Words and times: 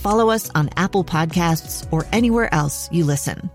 follow 0.00 0.30
us 0.30 0.50
on 0.50 0.70
Apple 0.76 1.04
Podcasts, 1.04 1.86
or 1.92 2.06
anywhere 2.12 2.52
else 2.52 2.90
you 2.90 3.04
listen. 3.04 3.50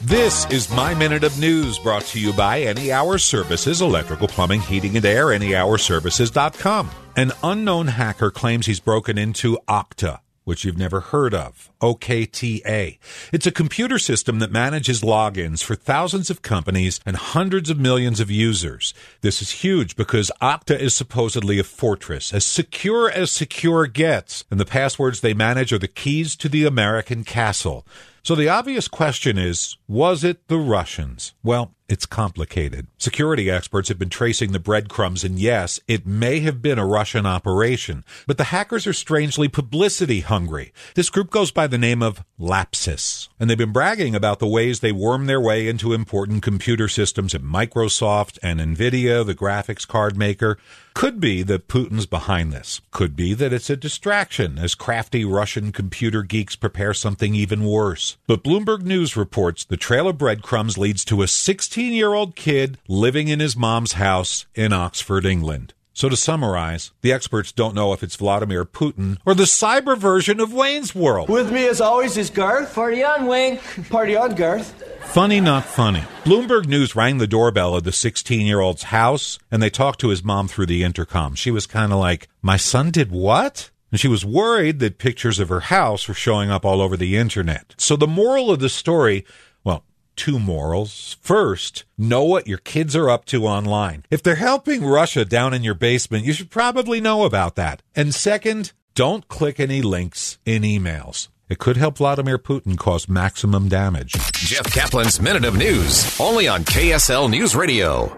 This 0.00 0.48
is 0.50 0.70
My 0.70 0.94
Minute 0.94 1.24
of 1.24 1.38
News 1.40 1.78
brought 1.80 2.04
to 2.06 2.20
you 2.20 2.32
by 2.32 2.60
Any 2.60 2.92
Hour 2.92 3.18
Services, 3.18 3.80
electrical, 3.80 4.28
plumbing, 4.28 4.60
heating, 4.60 4.96
and 4.96 5.04
air, 5.04 5.26
anyhourservices.com. 5.26 6.90
An 7.16 7.32
unknown 7.42 7.88
hacker 7.88 8.30
claims 8.30 8.66
he's 8.66 8.78
broken 8.78 9.18
into 9.18 9.58
Okta 9.68 10.20
which 10.46 10.64
you've 10.64 10.78
never 10.78 11.00
heard 11.00 11.34
of, 11.34 11.70
OKTA. 11.82 12.98
It's 13.32 13.48
a 13.48 13.50
computer 13.50 13.98
system 13.98 14.38
that 14.38 14.52
manages 14.52 15.02
logins 15.02 15.62
for 15.62 15.74
thousands 15.74 16.30
of 16.30 16.40
companies 16.40 17.00
and 17.04 17.16
hundreds 17.16 17.68
of 17.68 17.80
millions 17.80 18.20
of 18.20 18.30
users. 18.30 18.94
This 19.22 19.42
is 19.42 19.50
huge 19.50 19.96
because 19.96 20.30
Okta 20.40 20.78
is 20.78 20.94
supposedly 20.94 21.58
a 21.58 21.64
fortress, 21.64 22.32
as 22.32 22.46
secure 22.46 23.10
as 23.10 23.32
secure 23.32 23.88
gets, 23.88 24.44
and 24.48 24.60
the 24.60 24.64
passwords 24.64 25.20
they 25.20 25.34
manage 25.34 25.72
are 25.72 25.78
the 25.78 25.88
keys 25.88 26.36
to 26.36 26.48
the 26.48 26.64
American 26.64 27.24
castle. 27.24 27.84
So 28.22 28.34
the 28.34 28.48
obvious 28.48 28.88
question 28.88 29.38
is, 29.38 29.76
was 29.86 30.24
it 30.24 30.46
the 30.46 30.58
Russians? 30.58 31.34
Well, 31.42 31.75
it's 31.88 32.06
complicated. 32.06 32.88
Security 32.98 33.50
experts 33.50 33.88
have 33.88 33.98
been 33.98 34.08
tracing 34.08 34.52
the 34.52 34.58
breadcrumbs, 34.58 35.22
and 35.22 35.38
yes, 35.38 35.78
it 35.86 36.06
may 36.06 36.40
have 36.40 36.60
been 36.60 36.78
a 36.78 36.86
Russian 36.86 37.26
operation, 37.26 38.04
but 38.26 38.38
the 38.38 38.44
hackers 38.44 38.86
are 38.86 38.92
strangely 38.92 39.48
publicity 39.48 40.20
hungry. 40.20 40.72
This 40.94 41.10
group 41.10 41.30
goes 41.30 41.50
by 41.50 41.66
the 41.66 41.78
name 41.78 42.02
of 42.02 42.24
Lapsus, 42.38 43.28
and 43.38 43.48
they've 43.48 43.56
been 43.56 43.72
bragging 43.72 44.14
about 44.14 44.40
the 44.40 44.48
ways 44.48 44.80
they 44.80 44.92
worm 44.92 45.26
their 45.26 45.40
way 45.40 45.68
into 45.68 45.92
important 45.92 46.42
computer 46.42 46.88
systems 46.88 47.34
at 47.34 47.42
Microsoft 47.42 48.38
and 48.42 48.60
Nvidia, 48.60 49.24
the 49.24 49.34
graphics 49.34 49.86
card 49.86 50.16
maker. 50.16 50.58
Could 50.96 51.20
be 51.20 51.42
that 51.42 51.68
Putin's 51.68 52.06
behind 52.06 52.54
this. 52.54 52.80
Could 52.90 53.14
be 53.14 53.34
that 53.34 53.52
it's 53.52 53.68
a 53.68 53.76
distraction 53.76 54.58
as 54.58 54.74
crafty 54.74 55.26
Russian 55.26 55.70
computer 55.70 56.22
geeks 56.22 56.56
prepare 56.56 56.94
something 56.94 57.34
even 57.34 57.64
worse. 57.64 58.16
But 58.26 58.42
Bloomberg 58.42 58.80
News 58.80 59.14
reports 59.14 59.62
the 59.62 59.76
trail 59.76 60.08
of 60.08 60.16
breadcrumbs 60.16 60.78
leads 60.78 61.04
to 61.04 61.20
a 61.20 61.28
16 61.28 61.92
year 61.92 62.14
old 62.14 62.34
kid 62.34 62.78
living 62.88 63.28
in 63.28 63.40
his 63.40 63.58
mom's 63.58 63.92
house 63.92 64.46
in 64.54 64.72
Oxford, 64.72 65.26
England. 65.26 65.74
So 65.92 66.08
to 66.08 66.16
summarize, 66.16 66.92
the 67.02 67.12
experts 67.12 67.52
don't 67.52 67.74
know 67.74 67.92
if 67.92 68.02
it's 68.02 68.16
Vladimir 68.16 68.64
Putin 68.64 69.18
or 69.26 69.34
the 69.34 69.42
cyber 69.42 69.98
version 69.98 70.40
of 70.40 70.54
Wayne's 70.54 70.94
World. 70.94 71.28
With 71.28 71.52
me 71.52 71.68
as 71.68 71.82
always 71.82 72.16
is 72.16 72.30
Garth. 72.30 72.74
Party 72.74 73.04
on, 73.04 73.26
Wayne. 73.26 73.58
Party 73.90 74.16
on, 74.16 74.34
Garth. 74.34 74.74
Funny, 75.12 75.40
not 75.40 75.64
funny. 75.64 76.04
Bloomberg 76.24 76.66
News 76.66 76.94
rang 76.94 77.16
the 77.16 77.26
doorbell 77.26 77.74
of 77.74 77.84
the 77.84 77.92
16 77.92 78.46
year 78.46 78.60
old's 78.60 78.84
house 78.84 79.38
and 79.50 79.62
they 79.62 79.70
talked 79.70 80.00
to 80.00 80.08
his 80.08 80.22
mom 80.22 80.46
through 80.46 80.66
the 80.66 80.84
intercom. 80.84 81.34
She 81.34 81.50
was 81.50 81.66
kind 81.66 81.90
of 81.92 81.98
like, 81.98 82.28
My 82.42 82.58
son 82.58 82.90
did 82.90 83.10
what? 83.10 83.70
And 83.90 83.98
she 83.98 84.08
was 84.08 84.26
worried 84.26 84.78
that 84.80 84.98
pictures 84.98 85.38
of 85.38 85.48
her 85.48 85.60
house 85.60 86.06
were 86.06 86.14
showing 86.14 86.50
up 86.50 86.66
all 86.66 86.82
over 86.82 86.98
the 86.98 87.16
internet. 87.16 87.74
So 87.78 87.96
the 87.96 88.06
moral 88.06 88.50
of 88.50 88.58
the 88.58 88.68
story 88.68 89.24
well, 89.64 89.84
two 90.16 90.38
morals. 90.38 91.16
First, 91.22 91.84
know 91.96 92.24
what 92.24 92.46
your 92.46 92.58
kids 92.58 92.94
are 92.94 93.08
up 93.08 93.24
to 93.26 93.46
online. 93.46 94.04
If 94.10 94.22
they're 94.22 94.34
helping 94.34 94.84
Russia 94.84 95.24
down 95.24 95.54
in 95.54 95.62
your 95.62 95.74
basement, 95.74 96.26
you 96.26 96.34
should 96.34 96.50
probably 96.50 97.00
know 97.00 97.24
about 97.24 97.54
that. 97.56 97.82
And 97.94 98.14
second, 98.14 98.72
don't 98.94 99.28
click 99.28 99.60
any 99.60 99.82
links 99.82 100.38
in 100.44 100.62
emails. 100.62 101.28
It 101.48 101.58
could 101.58 101.76
help 101.76 101.98
Vladimir 101.98 102.38
Putin 102.38 102.76
cause 102.76 103.08
maximum 103.08 103.68
damage. 103.68 104.14
Jeff 104.32 104.64
Caplan's 104.72 105.20
Minute 105.20 105.44
of 105.44 105.56
News, 105.56 106.18
only 106.20 106.48
on 106.48 106.64
KSL 106.64 107.30
News 107.30 107.54
Radio. 107.54 108.16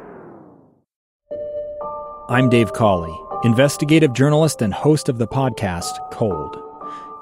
I'm 2.30 2.48
Dave 2.48 2.72
Cawley, 2.72 3.14
investigative 3.44 4.14
journalist 4.14 4.62
and 4.62 4.72
host 4.72 5.10
of 5.10 5.18
the 5.18 5.26
podcast 5.26 6.10
Cold. 6.10 6.56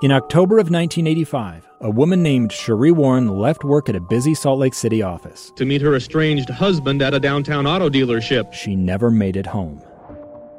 In 0.01 0.13
October 0.13 0.59
of 0.59 0.71
1985, 0.71 1.69
a 1.81 1.91
woman 1.91 2.23
named 2.23 2.51
Sheree 2.51 2.93
Warren 2.93 3.29
left 3.29 3.65
work 3.65 3.89
at 3.89 3.97
a 3.97 4.01
busy 4.01 4.35
Salt 4.35 4.61
Lake 4.61 4.75
City 4.75 5.03
office 5.03 5.51
to 5.57 5.65
meet 5.65 5.83
her 5.83 5.97
estranged 5.97 6.51
husband 6.51 7.03
at 7.03 7.15
a 7.15 7.21
downtown 7.21 7.67
auto 7.67 7.91
dealership. 7.91 8.53
She 8.53 8.77
never 8.77 9.11
made 9.11 9.37
it 9.37 9.47
home. 9.47 9.83